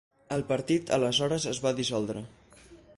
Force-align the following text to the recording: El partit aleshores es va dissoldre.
El 0.37 0.43
partit 0.51 0.89
aleshores 0.97 1.47
es 1.55 1.63
va 1.67 1.77
dissoldre. 1.83 2.29